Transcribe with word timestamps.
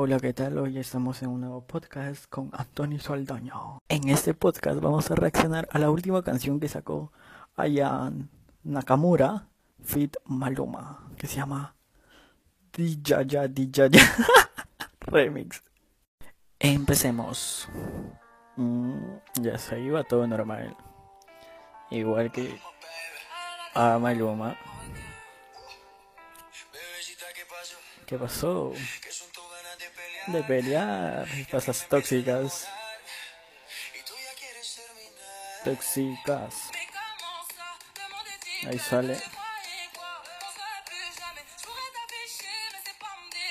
Hola, 0.00 0.20
¿qué 0.20 0.32
tal? 0.32 0.56
Hoy 0.58 0.78
estamos 0.78 1.20
en 1.24 1.30
un 1.30 1.40
nuevo 1.40 1.66
podcast 1.66 2.26
con 2.30 2.50
Antonio 2.52 3.00
Saldaña. 3.00 3.54
En 3.88 4.08
este 4.08 4.32
podcast 4.32 4.78
vamos 4.78 5.10
a 5.10 5.16
reaccionar 5.16 5.68
a 5.72 5.80
la 5.80 5.90
última 5.90 6.22
canción 6.22 6.60
que 6.60 6.68
sacó 6.68 7.10
Ayan 7.56 8.30
Nakamura, 8.62 9.48
Fit 9.82 10.16
Maluma, 10.24 11.04
que 11.16 11.26
se 11.26 11.38
llama 11.38 11.74
Dijaya 12.72 13.48
Dijaya 13.48 14.00
Remix. 15.00 15.64
Empecemos. 16.60 17.68
Mm, 18.54 19.00
ya 19.42 19.58
se 19.58 19.80
iba 19.80 20.04
todo 20.04 20.28
normal. 20.28 20.76
Igual 21.90 22.30
que 22.30 22.56
a 23.74 23.98
Maluma. 23.98 24.56
¿Qué 28.06 28.18
pasó? 28.18 28.72
De 30.28 30.42
pelear, 30.44 31.28
pasas 31.50 31.86
tóxicas. 31.88 32.66
Tóxicas. 35.64 36.54
Ahí 38.66 38.78
sale. 38.78 39.20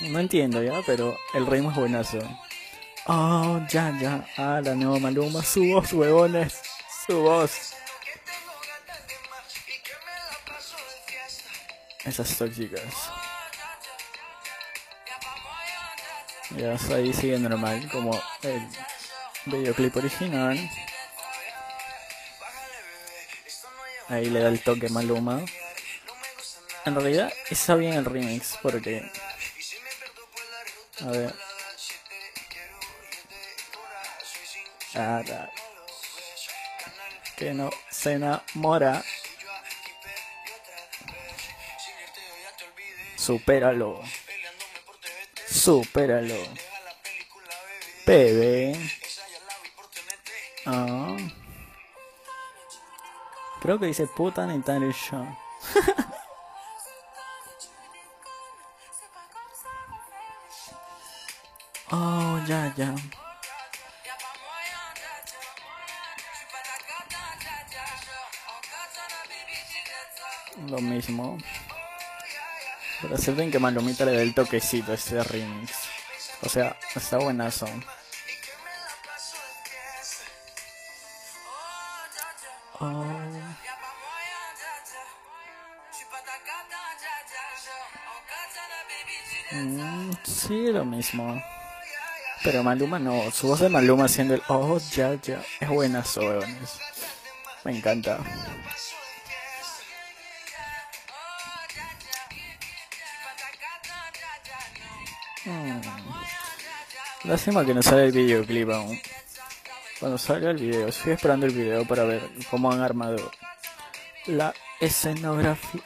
No 0.00 0.18
entiendo 0.18 0.62
ya, 0.62 0.82
pero 0.84 1.16
el 1.34 1.46
ritmo 1.46 1.70
es 1.70 1.76
buenazo. 1.76 2.18
Oh, 3.06 3.60
ya, 3.68 3.96
ya. 4.00 4.26
Ah, 4.36 4.60
la 4.62 4.74
nueva 4.74 4.98
Maluma. 4.98 5.42
Su 5.42 5.64
voz, 5.64 5.92
huevones. 5.92 6.60
Su 7.06 7.22
voz. 7.22 7.72
Esas 12.04 12.36
tóxicas. 12.36 12.82
Ya 16.56 16.76
ahí 16.94 17.12
sigue 17.12 17.38
normal, 17.38 17.88
como 17.90 18.20
el 18.42 18.62
videoclip 19.46 19.96
original. 19.96 20.70
Ahí 24.08 24.26
le 24.26 24.40
da 24.40 24.48
el 24.48 24.60
toque 24.60 24.88
Maluma. 24.90 25.42
En 26.84 26.94
realidad 26.94 27.32
está 27.48 27.74
bien 27.74 27.94
el 27.94 28.04
remix 28.04 28.58
porque... 28.60 29.10
A 31.00 31.06
ver. 31.06 31.34
Ahora. 34.94 35.50
Que 37.36 37.54
no 37.54 37.70
se 37.90 38.12
enamora. 38.12 39.02
Supéralo. 43.16 44.02
Supéralo. 45.52 46.34
Bebé. 48.06 48.74
Ah. 50.66 51.16
Creo 53.60 53.78
que 53.78 53.86
dice 53.86 54.06
puta 54.06 54.46
show. 54.92 55.26
oh, 61.92 62.40
ya, 62.48 62.72
ya. 62.74 62.94
Lo 70.68 70.80
mismo. 70.80 71.36
Pero 73.02 73.16
acepten 73.16 73.50
que 73.50 73.58
Malomita 73.58 74.04
le 74.04 74.12
dé 74.12 74.22
el 74.22 74.32
toquecito 74.32 74.92
a 74.92 74.94
este 74.94 75.22
remix. 75.24 75.72
O 76.42 76.48
sea, 76.48 76.76
está 76.94 77.18
buenazo. 77.18 77.66
Oh. 82.78 83.04
Mm, 89.52 90.10
sí, 90.24 90.66
lo 90.68 90.84
mismo. 90.84 91.42
Pero 92.42 92.62
Maluma 92.62 92.98
no, 92.98 93.30
su 93.30 93.48
voz 93.48 93.60
de 93.60 93.68
Maluma 93.68 94.06
haciendo 94.06 94.34
el 94.34 94.42
oh 94.48 94.78
ya 94.90 95.14
ya 95.14 95.42
es 95.60 95.68
buenazo, 95.68 96.20
weones. 96.20 96.78
Me 97.64 97.76
encanta. 97.76 98.18
Hmm. 105.44 105.80
Lástima 107.24 107.64
que 107.64 107.74
no 107.74 107.82
sale 107.82 108.06
el 108.06 108.12
videoclip 108.12 108.70
aún. 108.70 108.98
Cuando 109.98 110.18
salga 110.18 110.50
el 110.50 110.56
video, 110.56 110.88
estoy 110.88 111.12
esperando 111.12 111.46
el 111.46 111.52
video 111.52 111.86
para 111.86 112.04
ver 112.04 112.28
cómo 112.50 112.72
han 112.72 112.80
armado 112.80 113.30
la 114.26 114.52
escenografía. 114.80 115.82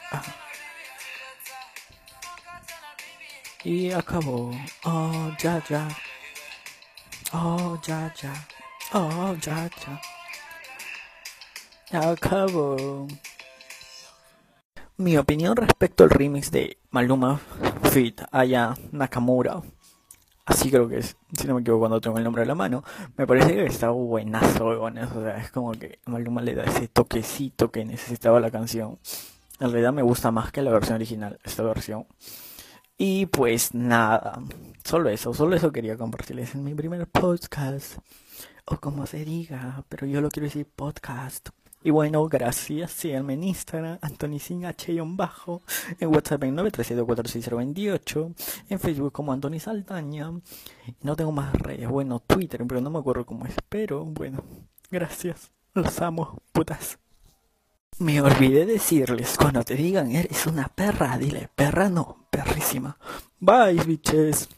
Y 3.63 3.91
acabó. 3.91 4.51
Oh, 4.83 5.31
ya, 5.39 5.63
ya. 5.69 5.87
Oh, 7.33 7.79
ya, 7.85 8.13
ya. 8.15 8.33
Oh, 8.93 9.35
ya, 9.35 9.69
ya. 11.91 12.09
Acabó. 12.11 13.07
Mi 14.97 15.17
opinión 15.17 15.55
respecto 15.55 16.03
al 16.03 16.09
remix 16.09 16.49
de 16.49 16.77
Maluma 16.89 17.39
Fit 17.91 18.21
Aya 18.31 18.75
Nakamura. 18.91 19.61
Así 20.45 20.69
creo 20.69 20.87
que 20.87 20.99
es, 20.99 21.17
si 21.37 21.47
no 21.47 21.55
me 21.55 21.61
equivoco 21.61 21.81
cuando 21.81 21.99
tengo 21.99 22.17
el 22.17 22.23
nombre 22.23 22.43
a 22.43 22.45
la 22.45 22.55
mano. 22.55 22.83
Me 23.17 23.27
parece 23.27 23.53
que 23.53 23.65
está 23.65 23.89
buenazo, 23.89 24.67
O 24.67 24.91
sea, 24.91 25.37
es 25.37 25.51
como 25.51 25.71
que 25.73 25.99
Maluma 26.05 26.41
le 26.41 26.55
da 26.55 26.63
ese 26.63 26.87
toquecito 26.87 27.69
que 27.71 27.83
necesitaba 27.85 28.39
la 28.39 28.49
canción. 28.49 28.97
En 29.59 29.71
realidad 29.71 29.91
me 29.91 30.03
gusta 30.03 30.31
más 30.31 30.51
que 30.51 30.61
la 30.61 30.71
versión 30.71 30.95
original, 30.95 31.39
esta 31.43 31.63
versión. 31.63 32.05
Y 32.97 33.25
pues 33.27 33.73
nada, 33.73 34.41
solo 34.83 35.09
eso, 35.09 35.33
solo 35.33 35.55
eso 35.55 35.71
quería 35.71 35.97
compartirles 35.97 36.55
en 36.55 36.63
mi 36.63 36.73
primer 36.73 37.07
podcast. 37.07 37.97
O 38.65 38.77
como 38.77 39.05
se 39.05 39.23
diga, 39.25 39.83
pero 39.89 40.07
yo 40.07 40.21
lo 40.21 40.29
quiero 40.29 40.45
decir 40.45 40.65
podcast. 40.65 41.49
Y 41.87 41.89
bueno, 41.89 42.27
gracias. 42.27 42.91
Síganme 42.91 43.35
en 43.35 43.43
Instagram, 43.45 43.97
Sin 44.39 44.65
H 44.65 44.93
bajo, 45.05 45.61
en 46.01 46.13
WhatsApp 46.13 46.43
en 46.43 46.57
937460028, 46.57 48.35
en 48.67 48.77
Facebook 48.77 49.13
como 49.13 49.31
Antoni 49.31 49.61
Saldaña. 49.61 50.33
No 51.01 51.15
tengo 51.15 51.31
más 51.31 51.53
redes, 51.53 51.87
bueno, 51.87 52.19
Twitter, 52.19 52.61
pero 52.67 52.81
no 52.81 52.89
me 52.89 52.99
acuerdo 52.99 53.25
cómo 53.25 53.45
es. 53.45 53.55
Pero 53.69 54.03
bueno, 54.03 54.43
gracias. 54.91 55.53
Los 55.75 56.01
amo, 56.01 56.41
putas. 56.51 56.99
Me 57.99 58.19
olvidé 58.21 58.65
decirles, 58.65 59.37
cuando 59.37 59.63
te 59.63 59.75
digan 59.75 60.11
eres 60.11 60.45
una 60.45 60.67
perra, 60.67 61.17
dile 61.17 61.49
perra 61.55 61.87
no, 61.87 62.27
perrísima. 62.29 62.97
Bye, 63.39 63.81
bitches. 63.85 64.49